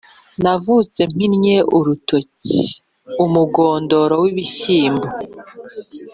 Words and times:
Navutse 0.43 1.01
mpinnye 1.13 1.55
urutoki-Umugondoro 1.77 4.15
w'ibishyimbo. 4.23 5.07